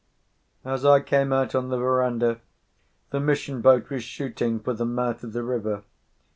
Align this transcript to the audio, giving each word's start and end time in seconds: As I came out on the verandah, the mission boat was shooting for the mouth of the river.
As 0.65 0.83
I 0.83 0.99
came 0.99 1.31
out 1.31 1.53
on 1.53 1.69
the 1.69 1.77
verandah, 1.77 2.41
the 3.11 3.19
mission 3.19 3.61
boat 3.61 3.87
was 3.91 4.03
shooting 4.03 4.59
for 4.59 4.73
the 4.73 4.83
mouth 4.83 5.23
of 5.23 5.31
the 5.31 5.43
river. 5.43 5.83